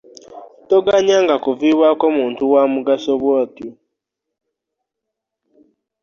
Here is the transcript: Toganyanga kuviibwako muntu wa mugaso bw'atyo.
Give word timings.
Toganyanga 0.69 1.35
kuviibwako 1.43 2.05
muntu 2.17 2.43
wa 2.53 2.63
mugaso 2.73 3.11
bw'atyo. 3.21 3.69